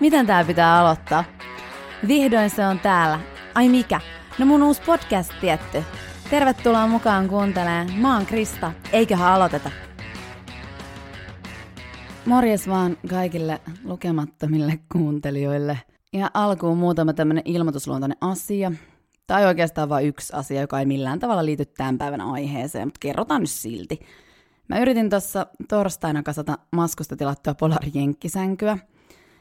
Miten 0.00 0.26
tää 0.26 0.44
pitää 0.44 0.78
aloittaa? 0.78 1.24
Vihdoin 2.08 2.50
se 2.50 2.66
on 2.66 2.78
täällä. 2.78 3.20
Ai 3.54 3.68
mikä? 3.68 4.00
No 4.38 4.46
mun 4.46 4.62
uusi 4.62 4.82
podcast 4.82 5.32
tietty. 5.40 5.84
Tervetuloa 6.30 6.86
mukaan 6.86 7.28
kuuntelemaan. 7.28 7.92
Mä 7.92 8.14
oon 8.14 8.26
Krista. 8.26 8.72
Eiköhän 8.92 9.32
aloiteta. 9.32 9.70
Morjes 12.26 12.68
vaan 12.68 12.96
kaikille 13.10 13.60
lukemattomille 13.84 14.78
kuuntelijoille. 14.92 15.78
Ja 16.12 16.30
alkuun 16.34 16.78
muutama 16.78 17.12
tämmönen 17.12 17.42
ilmoitusluontoinen 17.44 18.18
asia. 18.20 18.72
Tai 19.26 19.46
oikeastaan 19.46 19.88
vain 19.88 20.06
yksi 20.06 20.32
asia, 20.36 20.60
joka 20.60 20.80
ei 20.80 20.86
millään 20.86 21.18
tavalla 21.18 21.44
liity 21.44 21.64
tämän 21.64 21.98
päivän 21.98 22.20
aiheeseen, 22.20 22.86
mutta 22.86 23.00
kerrotaan 23.00 23.40
nyt 23.40 23.50
silti. 23.50 24.00
Mä 24.68 24.78
yritin 24.78 25.10
tuossa 25.10 25.46
torstaina 25.68 26.22
kasata 26.22 26.58
maskusta 26.72 27.16
tilattua 27.16 27.54
polarijenkkisänkyä. 27.54 28.78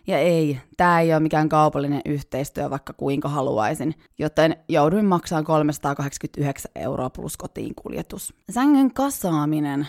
Ja 0.08 0.20
ei, 0.20 0.59
tämä 0.77 0.99
ei 0.99 1.13
ole 1.13 1.20
mikään 1.20 1.49
kaupallinen 1.49 2.02
yhteistyö, 2.05 2.70
vaikka 2.70 2.94
kuinka 2.94 3.30
haluaisin, 3.30 3.95
joten 4.20 4.55
jouduin 4.70 5.05
maksamaan 5.05 5.44
389 5.44 6.72
euroa 6.75 7.09
plus 7.09 7.38
kotiin 7.38 7.75
kuljetus. 7.75 8.34
Sängyn 8.52 8.94
kasaaminen, 8.94 9.88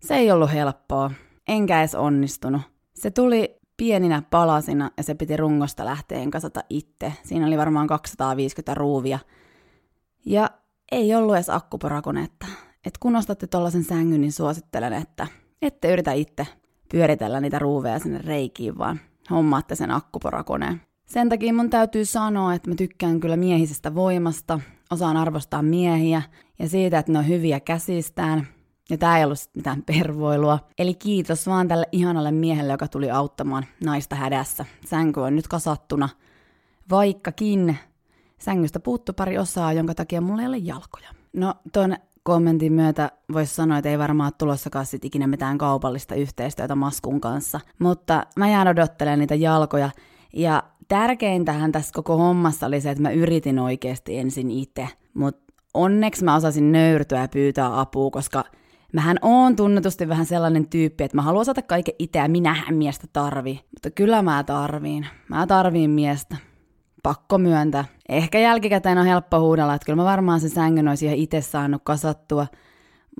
se 0.00 0.14
ei 0.14 0.30
ollut 0.30 0.52
helppoa, 0.52 1.10
enkä 1.48 1.78
edes 1.78 1.94
onnistunut. 1.94 2.62
Se 2.94 3.10
tuli 3.10 3.58
pieninä 3.76 4.22
palasina 4.30 4.90
ja 4.96 5.02
se 5.02 5.14
piti 5.14 5.36
rungosta 5.36 5.84
lähteen 5.84 6.30
kasata 6.30 6.60
itse. 6.70 7.12
Siinä 7.24 7.46
oli 7.46 7.58
varmaan 7.58 7.86
250 7.86 8.74
ruuvia. 8.74 9.18
Ja 10.26 10.50
ei 10.92 11.14
ollut 11.14 11.34
edes 11.34 11.50
akkuporakonetta. 11.50 12.46
Et 12.84 12.98
kun 12.98 13.16
ostatte 13.16 13.46
tuollaisen 13.46 13.84
sängyn, 13.84 14.20
niin 14.20 14.32
suosittelen, 14.32 14.92
että 14.92 15.26
ette 15.62 15.92
yritä 15.92 16.12
itse 16.12 16.46
pyöritellä 16.90 17.40
niitä 17.40 17.58
ruuveja 17.58 17.98
sinne 17.98 18.18
reikiin, 18.18 18.78
vaan 18.78 19.00
hommaatte 19.30 19.74
sen 19.74 19.90
akkuporakoneen. 19.90 20.80
Sen 21.06 21.28
takia 21.28 21.52
mun 21.52 21.70
täytyy 21.70 22.04
sanoa, 22.04 22.54
että 22.54 22.70
mä 22.70 22.74
tykkään 22.74 23.20
kyllä 23.20 23.36
miehisestä 23.36 23.94
voimasta, 23.94 24.60
osaan 24.90 25.16
arvostaa 25.16 25.62
miehiä 25.62 26.22
ja 26.58 26.68
siitä, 26.68 26.98
että 26.98 27.12
ne 27.12 27.18
on 27.18 27.28
hyviä 27.28 27.60
käsistään. 27.60 28.46
Ja 28.90 28.98
tää 28.98 29.18
ei 29.18 29.24
ollut 29.24 29.38
mitään 29.54 29.82
pervoilua. 29.82 30.58
Eli 30.78 30.94
kiitos 30.94 31.46
vaan 31.46 31.68
tälle 31.68 31.86
ihanalle 31.92 32.30
miehelle, 32.30 32.72
joka 32.72 32.88
tuli 32.88 33.10
auttamaan 33.10 33.64
naista 33.84 34.16
hädässä. 34.16 34.64
Sänky 34.86 35.20
on 35.20 35.36
nyt 35.36 35.48
kasattuna, 35.48 36.08
vaikkakin 36.90 37.76
sängystä 38.38 38.80
puuttu 38.80 39.12
pari 39.12 39.38
osaa, 39.38 39.72
jonka 39.72 39.94
takia 39.94 40.20
mulla 40.20 40.42
ei 40.42 40.48
ole 40.48 40.58
jalkoja. 40.58 41.08
No, 41.32 41.54
ton 41.72 41.96
kommentin 42.28 42.72
myötä 42.72 43.10
voisi 43.32 43.54
sanoa, 43.54 43.78
että 43.78 43.90
ei 43.90 43.98
varmaan 43.98 44.26
ole 44.26 44.34
tulossakaan 44.38 44.86
sit 44.86 45.04
ikinä 45.04 45.26
mitään 45.26 45.58
kaupallista 45.58 46.14
yhteistyötä 46.14 46.74
Maskun 46.74 47.20
kanssa. 47.20 47.60
Mutta 47.78 48.26
mä 48.36 48.48
jään 48.48 48.68
odottelemaan 48.68 49.18
niitä 49.18 49.34
jalkoja. 49.34 49.90
Ja 50.32 50.62
tärkeintähän 50.88 51.72
tässä 51.72 51.92
koko 51.94 52.16
hommassa 52.16 52.66
oli 52.66 52.80
se, 52.80 52.90
että 52.90 53.02
mä 53.02 53.10
yritin 53.10 53.58
oikeasti 53.58 54.18
ensin 54.18 54.50
itse. 54.50 54.88
Mutta 55.14 55.52
onneksi 55.74 56.24
mä 56.24 56.34
osasin 56.34 56.72
nöyrtyä 56.72 57.20
ja 57.20 57.28
pyytää 57.28 57.80
apua, 57.80 58.10
koska 58.10 58.44
mähän 58.92 59.16
oon 59.22 59.56
tunnetusti 59.56 60.08
vähän 60.08 60.26
sellainen 60.26 60.68
tyyppi, 60.68 61.04
että 61.04 61.16
mä 61.16 61.22
haluan 61.22 61.40
osata 61.40 61.62
kaiken 61.62 61.94
itse 61.98 62.18
ja 62.18 62.28
minähän 62.28 62.74
miestä 62.74 63.06
tarvii. 63.12 63.60
Mutta 63.74 63.90
kyllä 63.90 64.22
mä 64.22 64.44
tarviin. 64.44 65.06
Mä 65.28 65.46
tarviin 65.46 65.90
miestä 65.90 66.36
pakko 67.08 67.38
myöntää. 67.38 67.84
Ehkä 68.08 68.38
jälkikäteen 68.38 68.98
on 68.98 69.06
helppo 69.06 69.40
huudella, 69.40 69.74
että 69.74 69.86
kyllä 69.86 69.96
mä 69.96 70.04
varmaan 70.04 70.40
se 70.40 70.48
sängyn 70.48 70.88
olisi 70.88 71.06
ihan 71.06 71.18
itse 71.18 71.40
saanut 71.40 71.82
kasattua, 71.84 72.46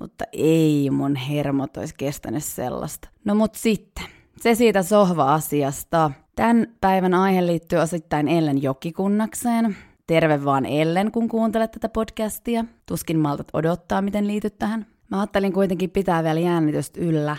mutta 0.01 0.25
ei 0.33 0.91
mun 0.91 1.17
hermot 1.17 1.77
olisi 1.77 1.95
kestänyt 1.99 2.45
sellaista. 2.45 3.09
No 3.25 3.35
mut 3.35 3.55
sitten, 3.55 4.05
se 4.41 4.55
siitä 4.55 4.83
sohva-asiasta. 4.83 6.11
Tämän 6.37 6.67
päivän 6.81 7.15
aihe 7.15 7.47
liittyy 7.47 7.79
osittain 7.79 8.29
Ellen 8.29 8.63
jokikunnakseen. 8.63 9.77
Terve 10.07 10.45
vaan 10.45 10.67
Ellen, 10.67 11.13
kun 11.13 11.29
kuuntelet 11.29 11.71
tätä 11.71 11.89
podcastia. 11.89 12.65
Tuskin 12.87 13.19
maltat 13.19 13.49
odottaa, 13.53 14.03
miten 14.03 14.27
liityt 14.27 14.59
tähän. 14.59 14.87
Mä 15.11 15.21
ajattelin 15.21 15.53
kuitenkin 15.53 15.91
pitää 15.91 16.25
vielä 16.25 16.41
jännitystä 16.41 17.01
yllä. 17.01 17.37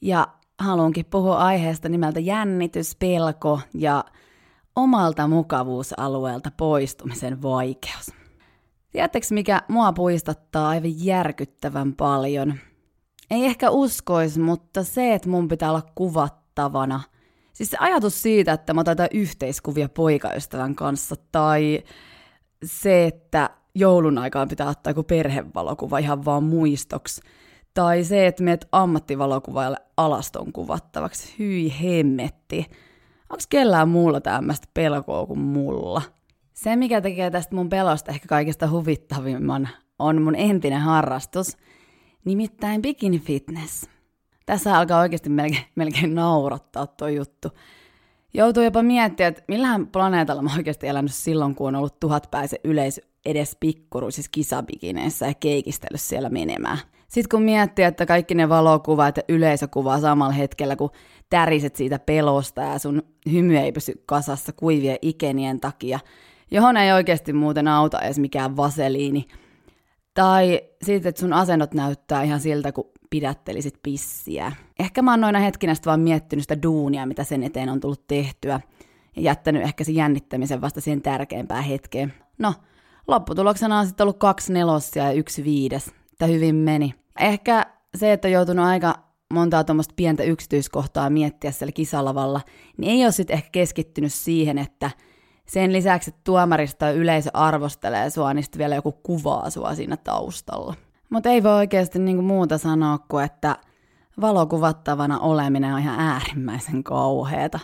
Ja 0.00 0.28
haluankin 0.58 1.06
puhua 1.10 1.36
aiheesta 1.36 1.88
nimeltä 1.88 2.20
jännitys, 2.20 2.96
pelko 2.96 3.60
ja 3.74 4.04
omalta 4.76 5.28
mukavuusalueelta 5.28 6.50
poistumisen 6.56 7.42
vaikeus. 7.42 8.12
Tiedättekö, 8.90 9.26
mikä 9.30 9.62
mua 9.68 9.92
puistattaa 9.92 10.68
aivan 10.68 11.04
järkyttävän 11.04 11.94
paljon? 11.94 12.54
Ei 13.30 13.44
ehkä 13.44 13.70
uskois, 13.70 14.38
mutta 14.38 14.84
se, 14.84 15.14
että 15.14 15.28
mun 15.28 15.48
pitää 15.48 15.70
olla 15.70 15.82
kuvattavana. 15.94 17.00
Siis 17.52 17.70
se 17.70 17.76
ajatus 17.80 18.22
siitä, 18.22 18.52
että 18.52 18.74
mä 18.74 18.80
otan 18.80 18.96
yhteiskuvia 19.12 19.88
poikaystävän 19.88 20.74
kanssa, 20.74 21.16
tai 21.32 21.82
se, 22.64 23.06
että 23.06 23.50
joulun 23.74 24.18
aikaan 24.18 24.48
pitää 24.48 24.68
ottaa 24.68 24.90
joku 24.90 25.02
perhevalokuva 25.02 25.98
ihan 25.98 26.24
vaan 26.24 26.44
muistoksi. 26.44 27.20
Tai 27.74 28.04
se, 28.04 28.26
että 28.26 28.42
meet 28.42 28.68
ammattivalokuvaajalle 28.72 29.78
alaston 29.96 30.52
kuvattavaksi. 30.52 31.34
Hyi 31.38 31.74
hemmetti. 31.82 32.66
Onko 33.32 33.44
kellään 33.48 33.88
muulla 33.88 34.20
tämmöistä 34.20 34.66
pelkoa 34.74 35.26
kuin 35.26 35.38
mulla? 35.38 36.02
Se, 36.54 36.76
mikä 36.76 37.00
tekee 37.00 37.30
tästä 37.30 37.54
mun 37.54 37.68
pelosta 37.68 38.10
ehkä 38.12 38.28
kaikista 38.28 38.70
huvittavimman, 38.70 39.68
on 39.98 40.22
mun 40.22 40.34
entinen 40.34 40.80
harrastus, 40.80 41.56
nimittäin 42.24 42.82
bikini 42.82 43.18
fitness. 43.18 43.88
Tässä 44.46 44.78
alkaa 44.78 45.00
oikeasti 45.00 45.28
melkein, 45.28 45.64
melkein 45.74 46.14
naurattaa 46.14 46.86
tuo 46.86 47.08
juttu. 47.08 47.48
Joutuu 48.34 48.62
jopa 48.62 48.82
miettimään, 48.82 49.30
että 49.30 49.42
millähän 49.48 49.86
planeetalla 49.86 50.42
mä 50.42 50.50
oikeasti 50.56 50.86
elänyt 50.86 51.14
silloin, 51.14 51.54
kun 51.54 51.68
on 51.68 51.76
ollut 51.76 52.00
tuhatpäisen 52.00 52.58
yleisö 52.64 53.02
edes 53.24 53.56
pikkuruisissa 53.60 54.30
kisabikineissä 54.34 55.26
ja 55.26 55.34
keikistellyt 55.34 56.00
siellä 56.00 56.28
menemään. 56.28 56.78
Sitten 57.12 57.28
kun 57.30 57.42
miettii, 57.42 57.84
että 57.84 58.06
kaikki 58.06 58.34
ne 58.34 58.48
valokuvat 58.48 59.16
ja 59.16 59.22
yleisökuva 59.28 60.00
samalla 60.00 60.32
hetkellä, 60.32 60.76
kun 60.76 60.90
täriset 61.30 61.76
siitä 61.76 61.98
pelosta 61.98 62.62
ja 62.62 62.78
sun 62.78 63.02
hymy 63.32 63.56
ei 63.56 63.72
pysy 63.72 64.02
kasassa 64.06 64.52
kuivien 64.52 64.98
ikenien 65.02 65.60
takia, 65.60 66.00
johon 66.50 66.76
ei 66.76 66.92
oikeasti 66.92 67.32
muuten 67.32 67.68
auta 67.68 68.00
edes 68.00 68.18
mikään 68.18 68.56
vaseliini. 68.56 69.24
Tai 70.14 70.62
siitä, 70.84 71.08
että 71.08 71.20
sun 71.20 71.32
asennot 71.32 71.74
näyttää 71.74 72.22
ihan 72.22 72.40
siltä, 72.40 72.72
kun 72.72 72.90
pidättelisit 73.10 73.74
pissiä. 73.82 74.52
Ehkä 74.78 75.02
mä 75.02 75.10
oon 75.10 75.20
noina 75.20 75.38
hetkinä 75.38 75.74
vaan 75.86 76.00
miettinyt 76.00 76.42
sitä 76.42 76.62
duunia, 76.62 77.06
mitä 77.06 77.24
sen 77.24 77.42
eteen 77.42 77.68
on 77.68 77.80
tullut 77.80 78.06
tehtyä, 78.06 78.60
ja 79.16 79.22
jättänyt 79.22 79.62
ehkä 79.62 79.84
sen 79.84 79.94
jännittämisen 79.94 80.60
vasta 80.60 80.80
siihen 80.80 81.02
tärkeimpään 81.02 81.64
hetkeen. 81.64 82.14
No, 82.38 82.54
lopputuloksena 83.08 83.78
on 83.78 83.86
sitten 83.86 84.04
ollut 84.04 84.18
kaksi 84.18 84.52
nelossia 84.52 85.04
ja 85.04 85.12
yksi 85.12 85.44
viides. 85.44 85.90
Tämä 86.18 86.32
hyvin 86.32 86.54
meni. 86.54 87.01
Ehkä 87.20 87.66
se, 87.96 88.12
että 88.12 88.28
on 88.28 88.32
joutunut 88.32 88.66
aika 88.66 88.94
montaa 89.32 89.64
tuommoista 89.64 89.94
pientä 89.96 90.22
yksityiskohtaa 90.22 91.10
miettiä 91.10 91.50
siellä 91.50 91.72
kisalavalla, 91.72 92.40
niin 92.76 92.90
ei 92.90 93.04
ole 93.04 93.12
sitten 93.12 93.34
ehkä 93.34 93.48
keskittynyt 93.52 94.12
siihen, 94.12 94.58
että 94.58 94.90
sen 95.46 95.72
lisäksi, 95.72 96.10
että 96.10 96.20
tuomarista 96.24 96.90
yleisö 96.90 97.30
arvostelee 97.34 98.10
sua, 98.10 98.34
niin 98.34 98.42
sitten 98.42 98.58
vielä 98.58 98.74
joku 98.74 98.92
kuvaa 98.92 99.50
sua 99.50 99.74
siinä 99.74 99.96
taustalla. 99.96 100.74
Mutta 101.10 101.28
ei 101.28 101.42
voi 101.42 101.52
oikeasti 101.52 101.98
niinku 101.98 102.22
muuta 102.22 102.58
sanoa 102.58 102.98
kuin, 102.98 103.24
että 103.24 103.56
valokuvattavana 104.20 105.18
oleminen 105.18 105.74
on 105.74 105.80
ihan 105.80 106.00
äärimmäisen 106.00 106.84
kauheeta. 106.84 107.58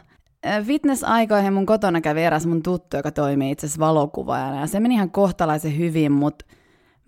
Fitness-aikoihin 0.64 1.52
mun 1.52 1.66
kotona 1.66 2.00
kävi 2.00 2.22
eräs 2.22 2.46
mun 2.46 2.62
tuttu, 2.62 2.96
joka 2.96 3.10
toimii 3.10 3.50
itse 3.50 3.66
asiassa 3.66 3.80
valokuvaajana, 3.80 4.60
ja 4.60 4.66
se 4.66 4.80
meni 4.80 4.94
ihan 4.94 5.10
kohtalaisen 5.10 5.78
hyvin, 5.78 6.12
mutta 6.12 6.44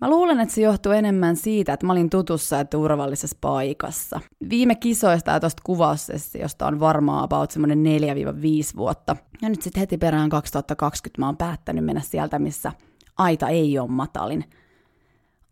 Mä 0.01 0.09
luulen, 0.09 0.39
että 0.39 0.55
se 0.55 0.61
johtuu 0.61 0.91
enemmän 0.91 1.35
siitä, 1.35 1.73
että 1.73 1.85
mä 1.85 1.93
olin 1.93 2.09
tutussa 2.09 2.55
ja 2.55 2.65
turvallisessa 2.65 3.37
paikassa. 3.41 4.19
Viime 4.49 4.75
kisoista 4.75 5.31
ja 5.31 5.39
tuosta 5.39 5.61
kuvaussessiosta 5.65 6.67
on 6.67 6.79
varmaan 6.79 7.23
about 7.23 7.51
semmoinen 7.51 7.83
4-5 8.73 8.77
vuotta. 8.77 9.15
Ja 9.41 9.49
nyt 9.49 9.61
sitten 9.61 9.79
heti 9.79 9.97
perään 9.97 10.29
2020 10.29 11.21
mä 11.21 11.25
oon 11.25 11.37
päättänyt 11.37 11.85
mennä 11.85 12.01
sieltä, 12.01 12.39
missä 12.39 12.71
aita 13.17 13.47
ei 13.47 13.79
ole 13.79 13.91
matalin. 13.91 14.43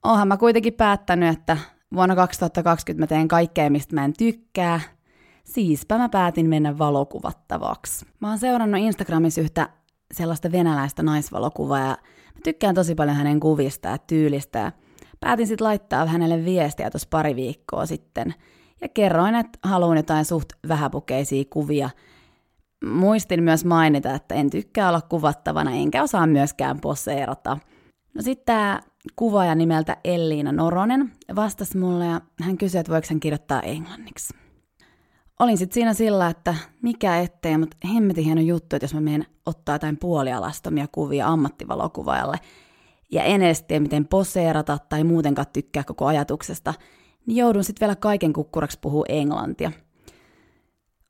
Oonhan 0.03 0.27
mä 0.27 0.37
kuitenkin 0.37 0.73
päättänyt, 0.73 1.37
että 1.37 1.57
vuonna 1.93 2.15
2020 2.15 3.03
mä 3.03 3.07
teen 3.07 3.27
kaikkea, 3.27 3.69
mistä 3.69 3.95
mä 3.95 4.05
en 4.05 4.13
tykkää. 4.17 4.81
Siispä 5.43 5.97
mä 5.97 6.09
päätin 6.09 6.49
mennä 6.49 6.77
valokuvattavaksi. 6.77 8.05
Mä 8.19 8.29
oon 8.29 8.39
seurannut 8.39 8.81
Instagramissa 8.81 9.41
yhtä 9.41 9.69
sellaista 10.13 10.51
venäläistä 10.51 11.03
naisvalokuvaa 11.03 11.79
ja 11.79 11.97
Mä 12.39 12.43
tykkään 12.43 12.75
tosi 12.75 12.95
paljon 12.95 13.17
hänen 13.17 13.39
kuvista 13.39 13.87
ja 13.89 13.97
tyylistä. 13.97 14.71
Päätin 15.19 15.47
sitten 15.47 15.65
laittaa 15.67 16.05
hänelle 16.05 16.45
viestiä 16.45 16.89
tuossa 16.89 17.07
pari 17.11 17.35
viikkoa 17.35 17.85
sitten. 17.85 18.33
Ja 18.81 18.89
kerroin, 18.89 19.35
että 19.35 19.59
haluan 19.63 19.97
jotain 19.97 20.25
suht 20.25 20.49
vähäpukeisia 20.67 21.43
kuvia. 21.49 21.89
Muistin 22.85 23.43
myös 23.43 23.65
mainita, 23.65 24.13
että 24.13 24.35
en 24.35 24.49
tykkää 24.49 24.89
olla 24.89 25.01
kuvattavana, 25.01 25.71
enkä 25.71 26.03
osaa 26.03 26.27
myöskään 26.27 26.79
poseerata. 26.79 27.57
No 28.13 28.21
sitten 28.21 28.45
tämä 28.45 28.81
kuvaaja 29.15 29.55
nimeltä 29.55 29.97
Elliina 30.03 30.51
Noronen 30.51 31.11
vastasi 31.35 31.77
mulle 31.77 32.05
ja 32.05 32.21
hän 32.41 32.57
kysyi, 32.57 32.79
että 32.79 32.91
voiko 32.91 33.07
hän 33.09 33.19
kirjoittaa 33.19 33.61
englanniksi. 33.61 34.33
Olin 35.39 35.57
sitten 35.57 35.73
siinä 35.73 35.93
sillä, 35.93 36.27
että 36.27 36.55
mikä 36.81 37.19
ettei, 37.19 37.57
mutta 37.57 37.77
hemmetin 37.93 38.23
hieno 38.23 38.41
juttu, 38.41 38.75
että 38.75 38.83
jos 38.83 38.93
mä 38.93 39.01
menen 39.01 39.25
ottaa 39.45 39.75
jotain 39.75 39.97
puolialastomia 39.97 40.87
kuvia 40.91 41.27
ammattivalokuvaajalle, 41.27 42.37
ja 43.11 43.23
en 43.23 43.41
edes 43.41 43.63
tiedä, 43.63 43.79
miten 43.79 44.07
poseerata 44.07 44.77
tai 44.89 45.03
muutenkaan 45.03 45.47
tykkää 45.53 45.83
koko 45.83 46.05
ajatuksesta, 46.05 46.73
niin 47.25 47.37
joudun 47.37 47.63
sitten 47.63 47.85
vielä 47.85 47.95
kaiken 47.95 48.33
kukkuraksi 48.33 48.79
puhua 48.81 49.05
englantia. 49.09 49.71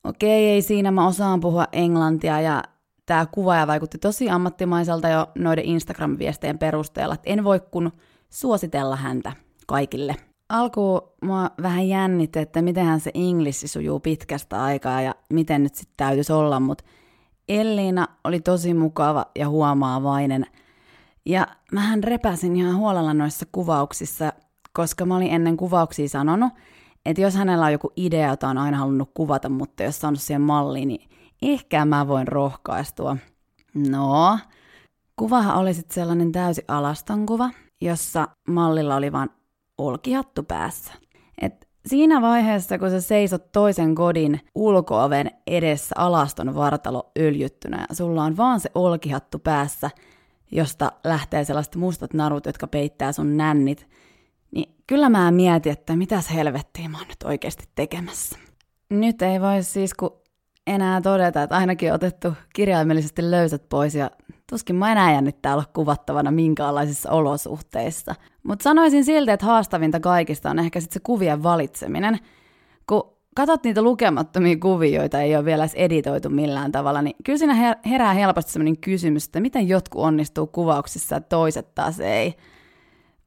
Okei, 0.04 0.46
ei 0.50 0.62
siinä, 0.62 0.92
mä 0.92 1.08
osaan 1.08 1.40
puhua 1.40 1.68
englantia 1.72 2.42
ja 2.42 2.64
tämä 3.06 3.26
kuvaaja 3.26 3.68
vaikutti 3.68 3.98
tosi 3.98 4.30
ammattimaiselta 4.30 5.10
jo 5.10 5.28
noiden 5.36 5.66
Instagram-viestejen 5.66 6.58
perusteella, 6.60 7.14
että 7.14 7.30
en 7.30 7.44
voi 7.44 7.60
kun 7.72 7.92
suositella 8.30 8.96
häntä 8.96 9.34
kaikille. 9.68 10.16
Alkuun 10.50 11.02
mua 11.22 11.50
vähän 11.62 11.88
jännitti, 11.88 12.40
että 12.40 12.62
mitenhän 12.62 13.00
se 13.00 13.12
inglissi 13.14 13.68
sujuu 13.68 14.00
pitkästä 14.00 14.64
aikaa 14.64 15.02
ja 15.02 15.16
miten 15.30 15.64
nyt 15.64 15.76
sitten 15.76 15.94
täytyisi 15.98 16.34
olla, 16.34 16.60
mutta 16.60 16.84
Elliina 17.50 18.08
oli 18.24 18.40
tosi 18.40 18.74
mukava 18.74 19.26
ja 19.36 19.50
huomaavainen. 19.50 20.46
Ja 21.26 21.48
mähän 21.72 22.04
repäsin 22.04 22.56
ihan 22.56 22.76
huolella 22.76 23.14
noissa 23.14 23.46
kuvauksissa, 23.52 24.34
koska 24.74 25.06
mä 25.06 25.16
olin 25.16 25.34
ennen 25.34 25.58
kuvauksia 25.58 26.10
sanonut, 26.10 26.54
että 27.06 27.22
jos 27.22 27.36
hänellä 27.36 27.66
on 27.66 27.72
joku 27.72 27.92
idea, 27.96 28.30
jota 28.30 28.48
on 28.48 28.58
aina 28.58 28.78
halunnut 28.78 29.12
kuvata, 29.14 29.50
mutta 29.50 29.84
jos 29.84 30.04
on 30.04 30.18
siihen 30.18 30.42
malliin, 30.42 30.88
niin 30.88 31.10
ehkä 31.42 31.86
mä 31.86 32.08
voin 32.08 32.28
rohkaistua. 32.28 33.18
No, 33.74 34.40
kuvahan 35.16 35.56
oli 35.56 35.74
sitten 35.74 35.96
sellainen 35.96 36.32
täysi 36.32 36.66
alastonkuva, 36.68 37.50
jossa 37.82 38.28
mallilla 38.48 38.96
oli 38.96 39.12
vain 39.12 39.30
olkihattu 39.80 40.44
päässä. 40.44 40.94
Et 41.42 41.68
siinä 41.86 42.22
vaiheessa, 42.22 42.80
kun 42.80 42.90
sä 42.90 43.02
seisot 43.02 43.52
toisen 43.52 43.96
kodin 43.96 44.42
ulkooven 44.56 45.32
edessä 45.48 45.96
alaston 45.98 46.56
vartalo 46.56 47.12
öljyttynä 47.20 47.86
ja 47.90 47.96
sulla 47.96 48.24
on 48.24 48.38
vaan 48.38 48.60
se 48.60 48.70
olkihattu 48.76 49.40
päässä, 49.40 49.90
josta 50.52 50.92
lähtee 51.04 51.44
sellaiset 51.44 51.76
mustat 51.76 52.14
narut, 52.14 52.46
jotka 52.46 52.68
peittää 52.68 53.12
sun 53.12 53.38
nännit, 53.38 53.88
niin 54.52 54.76
kyllä 54.88 55.10
mä 55.10 55.32
mietin, 55.32 55.72
että 55.72 55.96
mitäs 55.96 56.34
helvettiä 56.34 56.90
mä 56.90 56.98
oon 56.98 57.08
nyt 57.08 57.24
oikeasti 57.24 57.64
tekemässä. 57.76 58.40
Nyt 58.90 59.22
ei 59.22 59.42
voi 59.42 59.64
siis 59.64 59.94
kun 59.94 60.19
enää 60.70 61.02
todeta, 61.02 61.44
että 61.44 61.56
ainakin 61.56 61.90
on 61.90 61.96
otettu 61.96 62.34
kirjaimellisesti 62.54 63.32
löysät 63.32 63.70
pois 63.70 63.96
ja 63.96 64.12
tuskin 64.50 64.76
mä 64.76 64.92
enää 64.92 65.12
jännittää 65.12 65.54
olla 65.54 65.66
kuvattavana 65.74 66.32
minkäänlaisissa 66.32 67.12
olosuhteissa. 67.12 68.16
Mutta 68.44 68.64
sanoisin 68.64 69.06
silti, 69.06 69.32
että 69.32 69.46
haastavinta 69.46 70.00
kaikista 70.00 70.50
on 70.50 70.60
ehkä 70.60 70.80
sitten 70.80 70.94
se 70.94 71.00
kuvien 71.04 71.44
valitseminen. 71.44 72.20
Kun 72.88 73.14
katsot 73.36 73.64
niitä 73.64 73.82
lukemattomia 73.82 74.58
kuvia, 74.62 75.00
joita 75.00 75.22
ei 75.22 75.36
ole 75.36 75.46
vielä 75.46 75.64
edes 75.64 75.74
editoitu 75.74 76.30
millään 76.30 76.72
tavalla, 76.72 77.02
niin 77.02 77.16
kyllä 77.24 77.38
siinä 77.38 77.76
herää 77.86 78.14
helposti 78.14 78.52
sellainen 78.52 78.78
kysymys, 78.78 79.26
että 79.26 79.40
miten 79.40 79.68
jotkut 79.68 80.02
onnistuu 80.02 80.48
kuvauksissa 80.48 81.16
ja 81.16 81.22
toiset 81.22 81.76
taas 81.76 82.00
ei. 82.00 82.34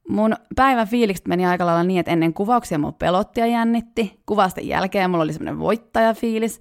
Mun 0.09 0.35
päivän 0.57 0.89
fiilikset 0.89 1.29
meni 1.29 1.47
aika 1.47 1.67
lailla 1.67 1.85
niin, 1.85 2.01
että 2.01 2.13
ennen 2.13 2.35
kuvauksia 2.35 2.79
mulla 2.79 2.93
pelotti 2.93 3.41
ja 3.41 3.47
jännitti. 3.47 4.21
Kuvausten 4.27 4.69
jälkeen 4.69 5.11
mulla 5.11 5.25
oli 5.25 5.33
semmoinen 5.33 5.59
voittajafiilis. 5.59 6.61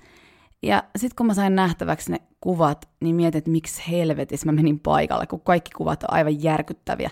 Ja 0.63 0.83
sitten 0.95 1.15
kun 1.15 1.25
mä 1.25 1.33
sain 1.33 1.55
nähtäväksi 1.55 2.11
ne 2.11 2.21
kuvat, 2.41 2.89
niin 2.99 3.15
mietin, 3.15 3.37
että 3.39 3.51
miksi 3.51 3.91
helvetissä 3.91 4.45
mä 4.45 4.51
menin 4.51 4.79
paikalle, 4.79 5.27
kun 5.27 5.41
kaikki 5.41 5.71
kuvat 5.71 6.03
on 6.03 6.13
aivan 6.13 6.43
järkyttäviä. 6.43 7.09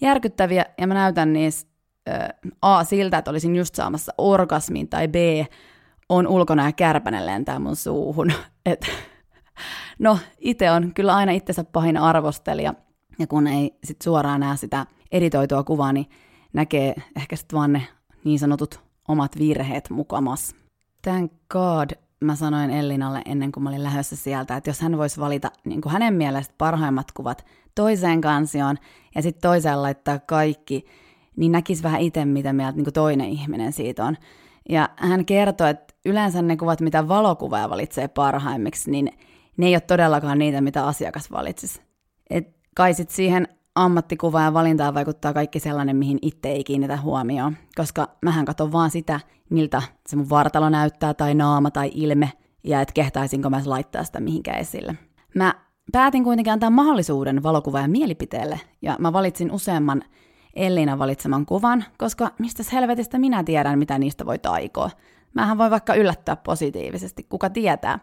Järkyttäviä, 0.00 0.66
ja 0.78 0.86
mä 0.86 0.94
näytän 0.94 1.32
niissä 1.32 1.66
äh, 2.08 2.28
A 2.62 2.84
siltä, 2.84 3.18
että 3.18 3.30
olisin 3.30 3.56
just 3.56 3.74
saamassa 3.74 4.12
orgasmin, 4.18 4.88
tai 4.88 5.08
B 5.08 5.14
on 6.08 6.26
ulkona 6.26 6.66
ja 6.66 6.72
kärpänen 6.72 7.26
lentää 7.26 7.58
mun 7.58 7.76
suuhun. 7.76 8.32
Et, 8.66 8.86
no, 9.98 10.18
itse 10.38 10.70
on 10.70 10.94
kyllä 10.94 11.14
aina 11.14 11.32
itsensä 11.32 11.64
pahin 11.64 11.96
arvostelija, 11.96 12.74
ja 13.18 13.26
kun 13.26 13.46
ei 13.46 13.78
sit 13.84 14.02
suoraan 14.02 14.40
näe 14.40 14.56
sitä 14.56 14.86
editoitua 15.12 15.64
kuvaa, 15.64 15.92
niin 15.92 16.06
näkee 16.52 16.94
ehkä 17.16 17.36
sitten 17.36 17.56
vaan 17.56 17.72
ne 17.72 17.82
niin 18.24 18.38
sanotut 18.38 18.80
omat 19.08 19.38
virheet 19.38 19.90
mukamas. 19.90 20.54
Thank 21.02 21.32
God 21.48 21.90
mä 22.20 22.34
sanoin 22.34 22.70
Ellinalle 22.70 23.22
ennen 23.24 23.52
kuin 23.52 23.64
mä 23.64 23.70
olin 23.70 23.82
lähdössä 23.82 24.16
sieltä, 24.16 24.56
että 24.56 24.70
jos 24.70 24.80
hän 24.80 24.98
voisi 24.98 25.20
valita 25.20 25.50
niin 25.64 25.80
kuin 25.80 25.92
hänen 25.92 26.14
mielestä 26.14 26.54
parhaimmat 26.58 27.12
kuvat 27.12 27.44
toiseen 27.74 28.20
kansioon 28.20 28.76
ja 29.14 29.22
sitten 29.22 29.42
toiseen 29.50 29.82
laittaa 29.82 30.18
kaikki, 30.18 30.86
niin 31.36 31.52
näkisi 31.52 31.82
vähän 31.82 32.00
itse, 32.00 32.24
mitä 32.24 32.52
mieltä 32.52 32.76
niin 32.76 32.84
kuin 32.84 32.94
toinen 32.94 33.28
ihminen 33.28 33.72
siitä 33.72 34.04
on. 34.04 34.16
Ja 34.68 34.88
hän 34.96 35.24
kertoi, 35.24 35.70
että 35.70 35.94
yleensä 36.04 36.42
ne 36.42 36.56
kuvat, 36.56 36.80
mitä 36.80 37.08
valokuvaaja 37.08 37.70
valitsee 37.70 38.08
parhaimmiksi, 38.08 38.90
niin 38.90 39.10
ne 39.56 39.66
ei 39.66 39.74
ole 39.74 39.80
todellakaan 39.80 40.38
niitä, 40.38 40.60
mitä 40.60 40.86
asiakas 40.86 41.30
valitsisi. 41.30 41.80
Et 42.30 42.56
kai 42.74 42.94
sit 42.94 43.10
siihen 43.10 43.48
ammattikuvaajan 43.84 44.54
valintaan 44.54 44.94
vaikuttaa 44.94 45.32
kaikki 45.32 45.60
sellainen, 45.60 45.96
mihin 45.96 46.18
itse 46.22 46.48
ei 46.48 46.64
kiinnitä 46.64 46.96
huomioon, 46.96 47.56
koska 47.76 48.08
mähän 48.22 48.44
katson 48.44 48.72
vaan 48.72 48.90
sitä, 48.90 49.20
miltä 49.50 49.82
se 50.06 50.16
mun 50.16 50.30
vartalo 50.30 50.68
näyttää 50.68 51.14
tai 51.14 51.34
naama 51.34 51.70
tai 51.70 51.90
ilme, 51.94 52.32
ja 52.64 52.80
että 52.80 52.92
kehtaisinko 52.92 53.50
mä 53.50 53.60
laittaa 53.64 54.04
sitä 54.04 54.20
mihinkään 54.20 54.58
esille. 54.58 54.94
Mä 55.34 55.54
päätin 55.92 56.24
kuitenkin 56.24 56.52
antaa 56.52 56.70
mahdollisuuden 56.70 57.42
valokuvaajan 57.42 57.90
mielipiteelle, 57.90 58.60
ja 58.82 58.96
mä 58.98 59.12
valitsin 59.12 59.52
useamman 59.52 60.02
Elliina 60.54 60.98
valitseman 60.98 61.46
kuvan, 61.46 61.84
koska 61.98 62.30
mistä 62.38 62.62
helvetistä 62.72 63.18
minä 63.18 63.44
tiedän, 63.44 63.78
mitä 63.78 63.98
niistä 63.98 64.26
voi 64.26 64.38
taikoa. 64.38 64.90
Mähän 65.34 65.58
voi 65.58 65.70
vaikka 65.70 65.94
yllättää 65.94 66.36
positiivisesti, 66.36 67.26
kuka 67.28 67.50
tietää. 67.50 67.98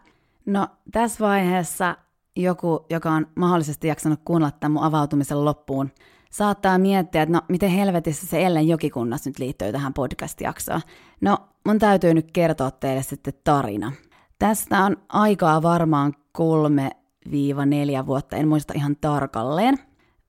No, 0.46 0.68
tässä 0.92 1.24
vaiheessa 1.24 1.96
joku, 2.36 2.86
joka 2.90 3.10
on 3.10 3.26
mahdollisesti 3.34 3.88
jaksanut 3.88 4.20
kuunnella 4.24 4.56
tämän 4.60 4.72
mun 4.72 4.82
avautumisen 4.82 5.44
loppuun, 5.44 5.90
saattaa 6.30 6.78
miettiä, 6.78 7.22
että 7.22 7.32
no 7.32 7.40
miten 7.48 7.70
helvetissä 7.70 8.26
se 8.26 8.46
Ellen 8.46 8.68
Jokikunnas 8.68 9.26
nyt 9.26 9.38
liittyy 9.38 9.72
tähän 9.72 9.94
podcast-jaksoon. 9.94 10.80
No, 11.20 11.38
mun 11.66 11.78
täytyy 11.78 12.14
nyt 12.14 12.32
kertoa 12.32 12.70
teille 12.70 13.02
sitten 13.02 13.34
tarina. 13.44 13.92
Tästä 14.38 14.84
on 14.84 14.96
aikaa 15.08 15.62
varmaan 15.62 16.14
kolme 16.32 16.90
viiva 17.30 17.66
neljä 17.66 18.06
vuotta, 18.06 18.36
en 18.36 18.48
muista 18.48 18.74
ihan 18.76 18.96
tarkalleen. 19.00 19.78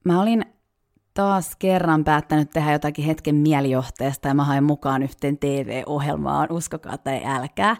Mä 0.06 0.21
olin 0.21 0.45
taas 1.13 1.56
kerran 1.56 2.04
päättänyt 2.04 2.50
tehdä 2.50 2.71
jotakin 2.71 3.06
hetken 3.06 3.36
mielijohteesta 3.36 4.27
ja 4.27 4.33
mä 4.33 4.44
hain 4.44 4.63
mukaan 4.63 5.04
yhteen 5.04 5.38
TV-ohjelmaan, 5.38 6.51
uskokaa 6.51 6.98
tai 6.98 7.21
älkää. 7.25 7.75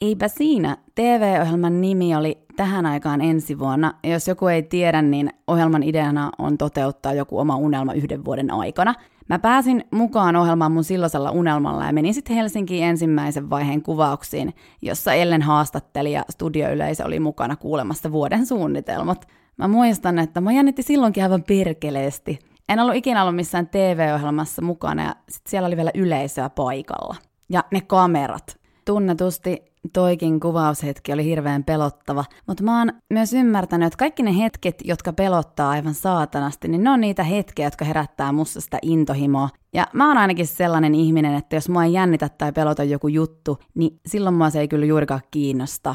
Eipä 0.00 0.28
siinä. 0.28 0.76
TV-ohjelman 0.94 1.80
nimi 1.80 2.16
oli 2.16 2.38
tähän 2.56 2.86
aikaan 2.86 3.20
ensi 3.20 3.58
vuonna. 3.58 3.94
Ja 4.02 4.10
jos 4.10 4.28
joku 4.28 4.46
ei 4.46 4.62
tiedä, 4.62 5.02
niin 5.02 5.30
ohjelman 5.46 5.82
ideana 5.82 6.30
on 6.38 6.58
toteuttaa 6.58 7.12
joku 7.12 7.38
oma 7.38 7.56
unelma 7.56 7.92
yhden 7.92 8.24
vuoden 8.24 8.50
aikana. 8.50 8.94
Mä 9.28 9.38
pääsin 9.38 9.84
mukaan 9.90 10.36
ohjelmaan 10.36 10.72
mun 10.72 10.84
silloisella 10.84 11.30
unelmalla 11.30 11.84
ja 11.84 11.92
menin 11.92 12.14
sitten 12.14 12.36
Helsinkiin 12.36 12.84
ensimmäisen 12.84 13.50
vaiheen 13.50 13.82
kuvauksiin, 13.82 14.54
jossa 14.82 15.12
Ellen 15.12 15.42
haastatteli 15.42 16.12
ja 16.12 16.24
studioyleisö 16.30 17.04
oli 17.04 17.20
mukana 17.20 17.56
kuulemassa 17.56 18.12
vuoden 18.12 18.46
suunnitelmat. 18.46 19.28
Mä 19.56 19.68
muistan, 19.68 20.18
että 20.18 20.40
mä 20.40 20.52
jännitti 20.52 20.82
silloinkin 20.82 21.22
aivan 21.22 21.42
perkeleesti. 21.42 22.38
En 22.68 22.80
ollut 22.80 22.96
ikinä 22.96 23.22
ollut 23.22 23.36
missään 23.36 23.68
TV-ohjelmassa 23.68 24.62
mukana 24.62 25.02
ja 25.02 25.16
sit 25.28 25.46
siellä 25.46 25.66
oli 25.66 25.76
vielä 25.76 25.90
yleisöä 25.94 26.50
paikalla. 26.50 27.16
Ja 27.50 27.64
ne 27.70 27.80
kamerat. 27.80 28.59
Tunnetusti 28.90 29.62
toikin 29.92 30.40
kuvaushetki 30.40 31.12
oli 31.12 31.24
hirveän 31.24 31.64
pelottava, 31.64 32.24
mutta 32.46 32.62
mä 32.62 32.78
oon 32.78 32.92
myös 33.10 33.32
ymmärtänyt, 33.32 33.86
että 33.86 33.96
kaikki 33.96 34.22
ne 34.22 34.38
hetket, 34.38 34.82
jotka 34.84 35.12
pelottaa 35.12 35.70
aivan 35.70 35.94
saatanasti, 35.94 36.68
niin 36.68 36.84
ne 36.84 36.90
on 36.90 37.00
niitä 37.00 37.22
hetkiä, 37.22 37.66
jotka 37.66 37.84
herättää 37.84 38.32
musta 38.32 38.60
sitä 38.60 38.78
intohimoa. 38.82 39.48
Ja 39.72 39.86
mä 39.92 40.08
oon 40.08 40.18
ainakin 40.18 40.46
sellainen 40.46 40.94
ihminen, 40.94 41.34
että 41.34 41.56
jos 41.56 41.68
mua 41.68 41.84
ei 41.84 41.92
jännitä 41.92 42.28
tai 42.28 42.52
pelota 42.52 42.84
joku 42.84 43.08
juttu, 43.08 43.58
niin 43.74 44.00
silloin 44.06 44.34
mua 44.34 44.50
se 44.50 44.60
ei 44.60 44.68
kyllä 44.68 44.86
juurikaan 44.86 45.20
kiinnosta. 45.30 45.94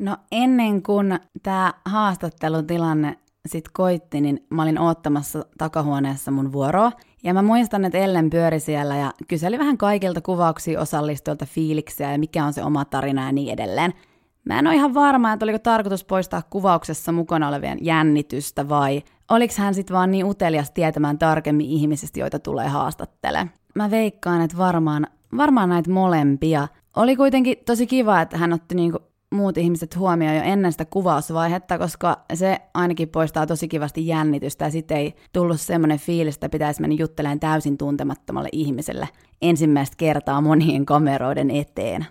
No 0.00 0.16
ennen 0.32 0.82
kuin 0.82 1.18
tämä 1.42 1.74
haastattelutilanne 1.84 3.18
sitten 3.46 3.72
koitti, 3.72 4.20
niin 4.20 4.46
mä 4.50 4.62
olin 4.62 4.78
oottamassa 4.78 5.44
takahuoneessa 5.58 6.30
mun 6.30 6.52
vuoroa. 6.52 6.92
Ja 7.22 7.34
mä 7.34 7.42
muistan, 7.42 7.84
että 7.84 7.98
Ellen 7.98 8.30
pyöri 8.30 8.60
siellä 8.60 8.96
ja 8.96 9.12
kyseli 9.28 9.58
vähän 9.58 9.78
kaikilta 9.78 10.20
kuvauksia 10.20 10.80
osallistujilta 10.80 11.46
fiiliksiä 11.46 12.12
ja 12.12 12.18
mikä 12.18 12.44
on 12.44 12.52
se 12.52 12.64
oma 12.64 12.84
tarina 12.84 13.26
ja 13.26 13.32
niin 13.32 13.52
edelleen. 13.52 13.94
Mä 14.44 14.58
en 14.58 14.66
ole 14.66 14.74
ihan 14.74 14.94
varma, 14.94 15.32
että 15.32 15.44
oliko 15.44 15.58
tarkoitus 15.58 16.04
poistaa 16.04 16.42
kuvauksessa 16.50 17.12
mukana 17.12 17.48
olevien 17.48 17.78
jännitystä 17.80 18.68
vai 18.68 19.02
oliko 19.30 19.54
hän 19.58 19.74
sitten 19.74 19.94
vaan 19.94 20.10
niin 20.10 20.26
utelias 20.26 20.70
tietämään 20.70 21.18
tarkemmin 21.18 21.66
ihmisistä, 21.66 22.20
joita 22.20 22.38
tulee 22.38 22.68
haastattele. 22.68 23.48
Mä 23.74 23.90
veikkaan, 23.90 24.40
että 24.42 24.56
varmaan, 24.56 25.06
varmaan 25.36 25.68
näitä 25.68 25.90
molempia. 25.90 26.68
Oli 26.96 27.16
kuitenkin 27.16 27.56
tosi 27.66 27.86
kiva, 27.86 28.20
että 28.20 28.38
hän 28.38 28.52
otti 28.52 28.74
niinku 28.74 28.98
muut 29.30 29.58
ihmiset 29.58 29.96
huomioon 29.96 30.36
jo 30.36 30.42
ennen 30.42 30.72
sitä 30.72 30.84
kuvausvaihetta, 30.84 31.78
koska 31.78 32.24
se 32.34 32.58
ainakin 32.74 33.08
poistaa 33.08 33.46
tosi 33.46 33.68
kivasti 33.68 34.06
jännitystä 34.06 34.64
ja 34.64 34.70
sitten 34.70 34.96
ei 34.96 35.14
tullut 35.32 35.60
semmoinen 35.60 35.98
fiilis, 35.98 36.34
että 36.34 36.48
pitäisi 36.48 36.80
mennä 36.80 36.96
juttelemaan 36.98 37.40
täysin 37.40 37.78
tuntemattomalle 37.78 38.48
ihmiselle 38.52 39.08
ensimmäistä 39.42 39.96
kertaa 39.96 40.40
monien 40.40 40.86
kameroiden 40.86 41.50
eteen. 41.50 42.06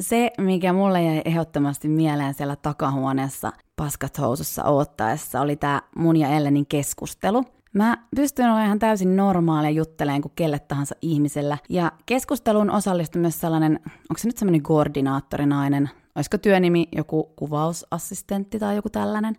se, 0.00 0.30
mikä 0.38 0.72
mulle 0.72 1.02
jäi 1.02 1.22
ehdottomasti 1.24 1.88
mieleen 1.88 2.34
siellä 2.34 2.56
takahuoneessa 2.56 3.52
paskat 3.76 4.18
housussa 4.18 4.64
oottaessa, 4.64 5.40
oli 5.40 5.56
tämä 5.56 5.82
mun 5.96 6.16
ja 6.16 6.28
Ellenin 6.28 6.66
keskustelu. 6.66 7.44
Mä 7.72 7.96
pystyn 8.16 8.46
olemaan 8.46 8.66
ihan 8.66 8.78
täysin 8.78 9.16
normaalia 9.16 9.70
jutteleen 9.70 10.22
kuin 10.22 10.32
kelle 10.36 10.58
tahansa 10.58 10.94
ihmisellä. 11.02 11.58
Ja 11.68 11.92
keskusteluun 12.06 12.70
osallistui 12.70 13.22
myös 13.22 13.40
sellainen, 13.40 13.80
onko 13.84 14.18
se 14.18 14.28
nyt 14.28 14.38
semmoinen 14.38 14.62
koordinaattorinainen, 14.62 15.90
olisiko 16.14 16.38
työnimi 16.38 16.88
joku 16.92 17.32
kuvausassistentti 17.36 18.58
tai 18.58 18.76
joku 18.76 18.90
tällainen. 18.90 19.36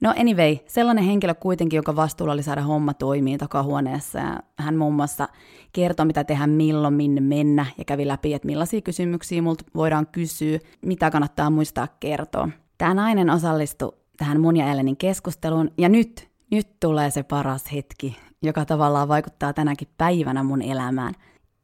No 0.00 0.14
anyway, 0.18 0.56
sellainen 0.66 1.04
henkilö 1.04 1.34
kuitenkin, 1.34 1.76
joka 1.76 1.96
vastuulla 1.96 2.32
oli 2.32 2.42
saada 2.42 2.62
homma 2.62 2.94
toimii 2.94 3.38
takahuoneessa 3.38 4.18
ja 4.18 4.40
hän 4.58 4.76
muun 4.76 4.94
muassa 4.94 5.28
kertoi, 5.72 6.06
mitä 6.06 6.24
tehdään 6.24 6.50
milloin, 6.50 6.94
minne 6.94 7.20
mennä 7.20 7.66
ja 7.78 7.84
kävi 7.84 8.08
läpi, 8.08 8.34
että 8.34 8.46
millaisia 8.46 8.80
kysymyksiä 8.80 9.42
multa 9.42 9.64
voidaan 9.74 10.06
kysyä, 10.06 10.58
mitä 10.80 11.10
kannattaa 11.10 11.50
muistaa 11.50 11.88
kertoa. 12.00 12.48
Tämä 12.78 12.94
nainen 12.94 13.30
osallistui 13.30 13.92
tähän 14.16 14.40
mun 14.40 14.56
ja 14.56 14.66
Ellenin 14.66 14.96
keskusteluun 14.96 15.70
ja 15.78 15.88
nyt, 15.88 16.28
nyt 16.50 16.68
tulee 16.80 17.10
se 17.10 17.22
paras 17.22 17.72
hetki, 17.72 18.16
joka 18.42 18.64
tavallaan 18.64 19.08
vaikuttaa 19.08 19.52
tänäkin 19.52 19.88
päivänä 19.98 20.42
mun 20.42 20.62
elämään. 20.62 21.14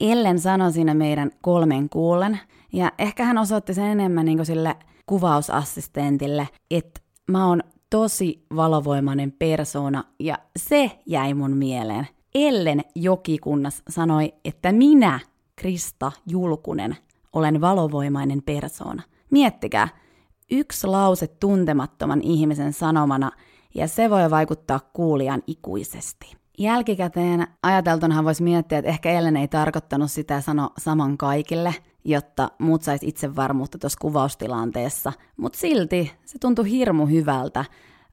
Ellen 0.01 0.39
sanoi 0.39 0.73
siinä 0.73 0.95
meidän 0.95 1.31
kolmen 1.41 1.89
kuulen 1.89 2.41
ja 2.73 2.93
ehkä 2.99 3.25
hän 3.25 3.39
osoitti 3.39 3.75
sen 3.75 3.85
enemmän 3.85 4.27
niin 4.27 4.47
sille 4.47 4.77
kuvausassistentille, 5.07 6.49
että 6.71 7.01
mä 7.31 7.47
oon 7.47 7.63
tosi 7.91 8.47
valovoimainen 8.57 9.33
persona 9.33 10.05
ja 10.19 10.39
se 10.57 11.01
jäi 11.07 11.35
mun 11.35 11.57
mieleen. 11.57 12.09
Ellen 12.35 12.85
Jokikunnas 12.95 13.83
sanoi, 13.89 14.35
että 14.45 14.73
minä, 14.73 15.21
Krista 15.57 16.13
Julkunen, 16.27 16.97
olen 17.33 17.61
valovoimainen 17.61 18.43
persona. 18.43 19.03
Miettikää, 19.31 19.89
yksi 20.51 20.87
lause 20.87 21.27
tuntemattoman 21.27 22.23
ihmisen 22.23 22.73
sanomana 22.73 23.31
ja 23.75 23.89
se 23.89 24.11
voi 24.11 24.31
vaikuttaa 24.31 24.81
kuulijan 24.93 25.43
ikuisesti. 25.47 26.37
Jälkikäteen 26.59 27.47
ajateltunahan 27.63 28.25
voisi 28.25 28.43
miettiä, 28.43 28.79
että 28.79 28.89
ehkä 28.89 29.11
Ellen 29.11 29.37
ei 29.37 29.49
tarkoittanut 29.49 30.11
sitä 30.11 30.41
sano 30.41 30.71
saman 30.79 31.19
kaikille, 31.19 31.75
jotta 32.05 32.51
muut 32.59 32.83
sais 32.83 33.03
itsevarmuutta 33.03 33.79
tuossa 33.79 33.99
kuvaustilanteessa, 34.01 35.13
mutta 35.37 35.59
silti 35.59 36.13
se 36.25 36.39
tuntui 36.39 36.71
hirmu 36.71 37.07
hyvältä. 37.07 37.65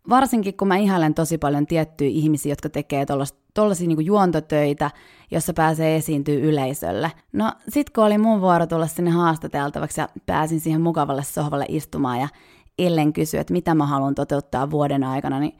Varsinkin 0.09 0.57
kun 0.57 0.67
mä 0.67 0.77
ihailen 0.77 1.13
tosi 1.13 1.37
paljon 1.37 1.67
tiettyjä 1.67 2.09
ihmisiä, 2.09 2.51
jotka 2.51 2.69
tekee 2.69 3.05
tuollaisia 3.53 3.87
niinku 3.87 4.01
juontotöitä, 4.01 4.91
jossa 5.31 5.53
pääsee 5.53 5.95
esiintyä 5.95 6.35
yleisölle. 6.35 7.11
No 7.33 7.51
sit 7.69 7.89
kun 7.89 8.03
oli 8.03 8.17
mun 8.17 8.41
vuoro 8.41 8.67
tulla 8.67 8.87
sinne 8.87 9.11
haastateltavaksi 9.11 10.01
ja 10.01 10.09
pääsin 10.25 10.59
siihen 10.59 10.81
mukavalle 10.81 11.23
sohvalle 11.23 11.65
istumaan 11.69 12.19
ja 12.19 12.27
Ellen 12.79 13.13
kysyi, 13.13 13.39
että 13.39 13.53
mitä 13.53 13.75
mä 13.75 13.85
haluan 13.85 14.15
toteuttaa 14.15 14.71
vuoden 14.71 15.03
aikana, 15.03 15.39
niin 15.39 15.57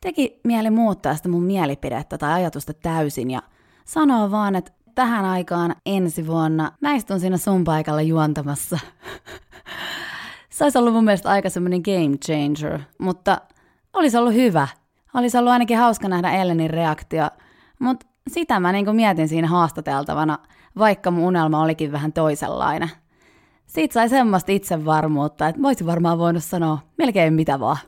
teki 0.00 0.40
mieli 0.44 0.70
muuttaa 0.70 1.16
sitä 1.16 1.28
mun 1.28 1.42
mielipidettä 1.42 2.18
tai 2.18 2.32
ajatusta 2.32 2.74
täysin 2.74 3.30
ja 3.30 3.42
sanoa 3.84 4.30
vaan, 4.30 4.54
että 4.54 4.72
tähän 4.94 5.24
aikaan 5.24 5.74
ensi 5.86 6.26
vuonna 6.26 6.72
mä 6.80 6.94
istun 6.94 7.20
siinä 7.20 7.36
sun 7.36 7.64
paikalla 7.64 8.02
juontamassa. 8.02 8.78
Se 10.50 10.64
olisi 10.64 10.78
ollut 10.78 10.94
mun 10.94 11.04
mielestä 11.04 11.30
aika 11.30 11.50
semmoinen 11.50 11.80
game 11.80 12.16
changer, 12.16 12.80
mutta 12.98 13.40
olisi 13.92 14.16
ollut 14.16 14.34
hyvä. 14.34 14.68
Olisi 15.14 15.38
ollut 15.38 15.52
ainakin 15.52 15.78
hauska 15.78 16.08
nähdä 16.08 16.30
Ellenin 16.30 16.70
reaktio, 16.70 17.28
mutta 17.78 18.06
sitä 18.28 18.60
mä 18.60 18.72
niin 18.72 18.96
mietin 18.96 19.28
siinä 19.28 19.48
haastateltavana, 19.48 20.38
vaikka 20.78 21.10
mun 21.10 21.24
unelma 21.24 21.62
olikin 21.62 21.92
vähän 21.92 22.12
toisenlainen. 22.12 22.90
Siitä 23.66 23.92
sai 23.92 24.08
semmoista 24.08 24.52
itsevarmuutta, 24.52 25.48
että 25.48 25.62
voisi 25.62 25.86
varmaan 25.86 26.18
voinut 26.18 26.44
sanoa 26.44 26.78
melkein 26.98 27.34
mitä 27.34 27.60
vaan 27.60 27.78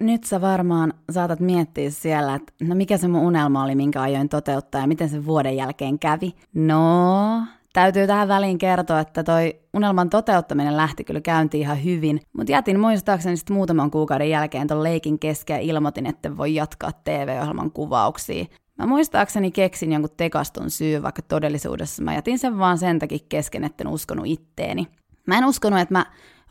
nyt 0.00 0.24
sä 0.24 0.40
varmaan 0.40 0.94
saatat 1.10 1.40
miettiä 1.40 1.90
siellä, 1.90 2.34
että 2.34 2.52
no 2.62 2.74
mikä 2.74 2.96
se 2.96 3.08
mun 3.08 3.22
unelma 3.22 3.64
oli, 3.64 3.74
minkä 3.74 4.02
ajoin 4.02 4.28
toteuttaa 4.28 4.80
ja 4.80 4.86
miten 4.86 5.08
se 5.08 5.26
vuoden 5.26 5.56
jälkeen 5.56 5.98
kävi. 5.98 6.34
No, 6.54 7.42
täytyy 7.72 8.06
tähän 8.06 8.28
väliin 8.28 8.58
kertoa, 8.58 9.00
että 9.00 9.22
toi 9.24 9.60
unelman 9.74 10.10
toteuttaminen 10.10 10.76
lähti 10.76 11.04
kyllä 11.04 11.20
käyntiin 11.20 11.60
ihan 11.60 11.84
hyvin, 11.84 12.20
mutta 12.36 12.52
jätin 12.52 12.80
muistaakseni 12.80 13.36
sitten 13.36 13.56
muutaman 13.56 13.90
kuukauden 13.90 14.30
jälkeen 14.30 14.66
ton 14.66 14.82
leikin 14.82 15.18
kesken 15.18 15.54
ja 15.54 15.60
ilmoitin, 15.60 16.06
että 16.06 16.36
voi 16.36 16.54
jatkaa 16.54 16.90
TV-ohjelman 17.04 17.70
kuvauksia. 17.70 18.44
Mä 18.78 18.86
muistaakseni 18.86 19.50
keksin 19.50 19.92
jonkun 19.92 20.10
tekastun 20.16 20.70
syy, 20.70 21.02
vaikka 21.02 21.22
todellisuudessa 21.22 22.02
mä 22.02 22.14
jätin 22.14 22.38
sen 22.38 22.58
vaan 22.58 22.78
sen 22.78 22.98
takia 22.98 23.18
kesken, 23.28 23.64
etten 23.64 23.88
uskonut 23.88 24.26
itteeni. 24.26 24.88
Mä 25.26 25.38
en 25.38 25.44
uskonut, 25.44 25.80
että 25.80 25.94
mä 25.94 26.06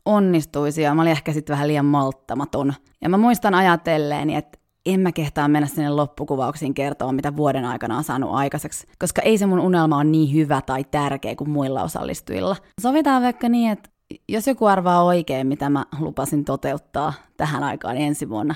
onnistuisi 0.06 0.82
ja 0.82 0.96
mä 0.96 1.02
olin 1.02 1.12
ehkä 1.12 1.34
sitten 1.34 1.54
vähän 1.54 1.68
liian 1.68 1.86
malttamaton. 1.86 2.74
Ja 3.02 3.10
mä 3.10 3.18
muistan 3.18 3.56
ajatelleeni, 3.56 4.36
että 4.36 4.60
en 4.86 5.00
mä 5.00 5.12
kehtaa 5.12 5.48
mennä 5.48 5.68
sinne 5.68 5.90
loppukuvauksiin 5.90 6.74
kertoa, 6.74 7.12
mitä 7.12 7.36
vuoden 7.36 7.66
aikana 7.66 7.98
on 7.98 8.04
saanut 8.04 8.30
aikaiseksi, 8.34 8.88
koska 9.00 9.22
ei 9.22 9.38
se 9.38 9.46
mun 9.46 9.60
unelma 9.60 9.96
ole 9.96 10.04
niin 10.04 10.34
hyvä 10.34 10.62
tai 10.66 10.84
tärkeä 10.84 11.36
kuin 11.36 11.50
muilla 11.50 11.84
osallistujilla. 11.84 12.56
Sovitaan 12.82 13.24
vaikka 13.24 13.50
niin, 13.50 13.72
että 13.72 13.90
jos 14.30 14.48
joku 14.48 14.66
arvaa 14.66 15.04
oikein, 15.04 15.48
mitä 15.48 15.70
mä 15.70 15.86
lupasin 16.00 16.46
toteuttaa 16.46 17.14
tähän 17.38 17.64
aikaan 17.64 17.98
ensi 17.98 18.30
vuonna 18.30 18.56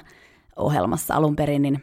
ohjelmassa 0.56 1.16
alun 1.16 1.36
perin, 1.36 1.62
niin 1.62 1.80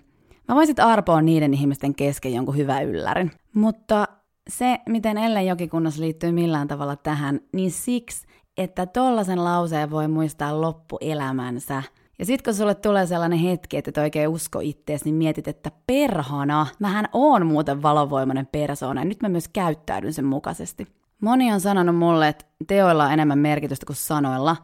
mä 0.49 0.55
voisin 0.55 0.81
arpoa 0.81 1.23
niiden 1.23 1.55
ihmisten 1.55 1.95
kesken 1.95 2.35
jonkun 2.35 2.57
hyvä 2.57 2.81
yllärin. 2.81 3.31
Mutta 3.55 4.09
se, 4.51 4.79
miten 4.89 5.19
Ellen 5.19 5.47
Jokikunnassa 5.47 6.01
liittyy 6.01 6.33
millään 6.33 6.69
tavalla 6.69 6.97
tähän, 6.97 7.41
niin 7.53 7.71
siksi, 7.71 8.27
että 8.57 8.87
tollasen 8.87 9.45
lauseen 9.45 9.91
voi 9.91 10.09
muistaa 10.09 10.61
loppuelämänsä. 10.61 11.83
Ja 12.19 12.25
sit 12.25 12.43
kun 12.43 12.55
sulle 12.55 12.75
tulee 12.75 13.07
sellainen 13.07 13.39
hetki, 13.39 13.77
että 13.77 13.89
et 13.89 13.99
oikein 13.99 14.29
usko 14.29 14.61
ittees, 14.61 15.05
niin 15.05 15.15
mietit, 15.15 15.49
että 15.49 15.71
perhana, 15.87 16.67
mähän 16.79 17.09
oon 17.13 17.47
muuten 17.47 17.83
valovoimainen 17.83 18.47
persoona 18.47 19.01
ja 19.01 19.05
nyt 19.05 19.23
mä 19.23 19.29
myös 19.29 19.49
käyttäydyn 19.49 20.13
sen 20.13 20.25
mukaisesti. 20.25 20.87
Moni 21.21 21.53
on 21.53 21.61
sanonut 21.61 21.97
mulle, 21.97 22.29
että 22.29 22.45
teoilla 22.67 23.05
on 23.05 23.13
enemmän 23.13 23.39
merkitystä 23.39 23.87
kuin 23.87 23.97
sanoilla, 23.97 24.57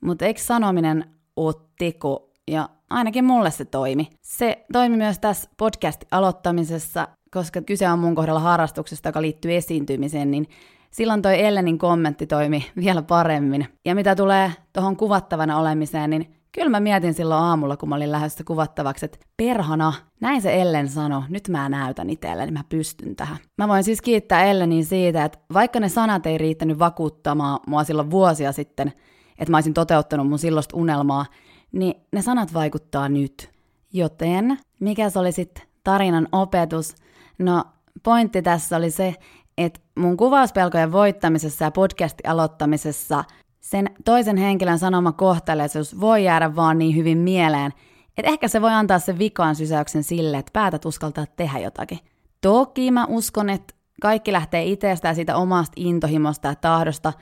mutta 0.00 0.24
eikö 0.24 0.40
sanominen 0.40 1.04
ole 1.36 1.54
teko? 1.78 2.30
Ja 2.50 2.68
ainakin 2.90 3.24
mulle 3.24 3.50
se 3.50 3.64
toimi. 3.64 4.10
Se 4.22 4.64
toimi 4.72 4.96
myös 4.96 5.18
tässä 5.18 5.50
podcast-aloittamisessa, 5.56 7.08
koska 7.30 7.62
kyse 7.62 7.88
on 7.88 7.98
mun 7.98 8.14
kohdalla 8.14 8.40
harrastuksesta, 8.40 9.08
joka 9.08 9.22
liittyy 9.22 9.56
esiintymiseen, 9.56 10.30
niin 10.30 10.48
silloin 10.96 11.22
toi 11.22 11.44
Ellenin 11.44 11.78
kommentti 11.78 12.26
toimi 12.26 12.66
vielä 12.76 13.02
paremmin. 13.02 13.68
Ja 13.84 13.94
mitä 13.94 14.14
tulee 14.16 14.52
tuohon 14.72 14.96
kuvattavana 14.96 15.58
olemiseen, 15.58 16.10
niin 16.10 16.34
kyllä 16.52 16.70
mä 16.70 16.80
mietin 16.80 17.14
silloin 17.14 17.42
aamulla, 17.42 17.76
kun 17.76 17.88
mä 17.88 17.94
olin 17.94 18.12
lähdössä 18.12 18.44
kuvattavaksi, 18.44 19.04
että 19.04 19.18
perhana, 19.36 19.92
näin 20.20 20.42
se 20.42 20.60
Ellen 20.60 20.88
sanoi, 20.88 21.22
nyt 21.28 21.48
mä 21.48 21.68
näytän 21.68 22.10
itselleni, 22.10 22.52
mä 22.52 22.64
pystyn 22.68 23.16
tähän. 23.16 23.36
Mä 23.58 23.68
voin 23.68 23.84
siis 23.84 24.02
kiittää 24.02 24.44
Ellenin 24.44 24.84
siitä, 24.84 25.24
että 25.24 25.38
vaikka 25.54 25.80
ne 25.80 25.88
sanat 25.88 26.26
ei 26.26 26.38
riittänyt 26.38 26.78
vakuuttamaan 26.78 27.60
mua 27.66 27.84
silloin 27.84 28.10
vuosia 28.10 28.52
sitten, 28.52 28.92
että 29.38 29.50
mä 29.50 29.56
olisin 29.56 29.74
toteuttanut 29.74 30.28
mun 30.28 30.38
silloista 30.38 30.76
unelmaa, 30.76 31.26
niin 31.72 31.94
ne 32.12 32.22
sanat 32.22 32.54
vaikuttaa 32.54 33.08
nyt. 33.08 33.50
Joten, 33.92 34.58
mikä 34.80 35.10
se 35.10 35.18
oli 35.18 35.32
sitten 35.32 35.64
tarinan 35.84 36.28
opetus? 36.32 36.94
No, 37.38 37.64
pointti 38.02 38.42
tässä 38.42 38.76
oli 38.76 38.90
se, 38.90 39.14
että 39.58 39.80
mun 39.98 40.16
kuvauspelkojen 40.16 40.92
voittamisessa 40.92 41.64
ja 41.64 41.70
podcastin 41.70 42.30
aloittamisessa 42.30 43.24
sen 43.60 43.90
toisen 44.04 44.36
henkilön 44.36 44.78
sanoma 44.78 45.12
kohteleisuus 45.12 46.00
voi 46.00 46.24
jäädä 46.24 46.56
vaan 46.56 46.78
niin 46.78 46.96
hyvin 46.96 47.18
mieleen, 47.18 47.72
että 48.18 48.30
ehkä 48.30 48.48
se 48.48 48.62
voi 48.62 48.72
antaa 48.72 48.98
sen 48.98 49.18
vikaan 49.18 49.54
sysäyksen 49.54 50.04
sille, 50.04 50.38
että 50.38 50.52
päätät 50.52 50.84
uskaltaa 50.84 51.26
tehdä 51.36 51.58
jotakin. 51.58 51.98
Toki 52.40 52.90
mä 52.90 53.06
uskon, 53.08 53.50
että 53.50 53.74
kaikki 54.02 54.32
lähtee 54.32 54.64
itsestä 54.64 55.08
ja 55.08 55.14
siitä 55.14 55.36
omasta 55.36 55.72
intohimosta 55.76 56.48
ja 56.48 56.54
tahdosta, 56.54 57.12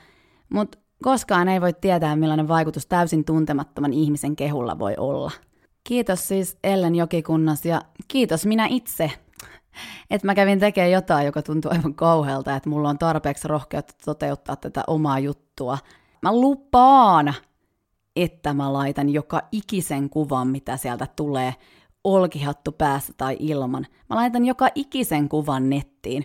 mutta 0.48 0.78
koskaan 1.02 1.48
ei 1.48 1.60
voi 1.60 1.72
tietää, 1.72 2.16
millainen 2.16 2.48
vaikutus 2.48 2.86
täysin 2.86 3.24
tuntemattoman 3.24 3.92
ihmisen 3.92 4.36
kehulla 4.36 4.78
voi 4.78 4.94
olla. 4.98 5.30
Kiitos 5.84 6.28
siis 6.28 6.58
Ellen 6.64 6.94
Jokikunnas 6.94 7.64
ja 7.64 7.82
kiitos 8.08 8.46
minä 8.46 8.66
itse 8.70 9.10
että 10.10 10.26
mä 10.26 10.34
kävin 10.34 10.60
tekemään 10.60 10.90
jotain, 10.90 11.26
joka 11.26 11.42
tuntuu 11.42 11.70
aivan 11.70 11.94
kauhealta, 11.94 12.56
että 12.56 12.70
mulla 12.70 12.88
on 12.88 12.98
tarpeeksi 12.98 13.48
rohkeutta 13.48 13.94
toteuttaa 14.04 14.56
tätä 14.56 14.84
omaa 14.86 15.18
juttua. 15.18 15.78
Mä 16.22 16.32
lupaan, 16.32 17.34
että 18.16 18.54
mä 18.54 18.72
laitan 18.72 19.08
joka 19.08 19.42
ikisen 19.52 20.10
kuvan, 20.10 20.48
mitä 20.48 20.76
sieltä 20.76 21.06
tulee, 21.16 21.54
olkihattu 22.04 22.72
päässä 22.72 23.12
tai 23.16 23.36
ilman. 23.40 23.86
Mä 24.10 24.16
laitan 24.16 24.44
joka 24.44 24.68
ikisen 24.74 25.28
kuvan 25.28 25.70
nettiin. 25.70 26.24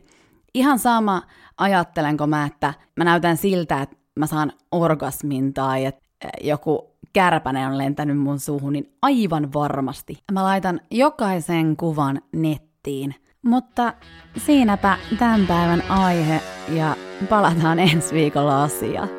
Ihan 0.53 0.79
sama 0.79 1.21
ajattelenko 1.57 2.27
mä, 2.27 2.45
että 2.45 2.73
mä 2.95 3.03
näytän 3.03 3.37
siltä, 3.37 3.81
että 3.81 3.95
mä 4.15 4.27
saan 4.27 4.53
orgasmin 4.71 5.53
tai 5.53 5.85
että 5.85 6.01
joku 6.41 6.95
kärpänen 7.13 7.67
on 7.67 7.77
lentänyt 7.77 8.17
mun 8.17 8.39
suuhun, 8.39 8.73
niin 8.73 8.93
aivan 9.01 9.53
varmasti. 9.53 10.23
Mä 10.31 10.43
laitan 10.43 10.81
jokaisen 10.91 11.77
kuvan 11.77 12.21
nettiin. 12.33 13.15
Mutta 13.45 13.93
siinäpä 14.37 14.97
tämän 15.19 15.47
päivän 15.47 15.83
aihe 15.89 16.41
ja 16.69 16.95
palataan 17.29 17.79
ensi 17.89 18.15
viikolla 18.15 18.63
asiaan. 18.63 19.18